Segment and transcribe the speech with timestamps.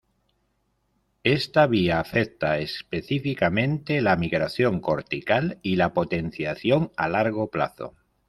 [1.23, 7.95] Esta vía afecta específicamente la migración cortical y la potenciación a largo plazo.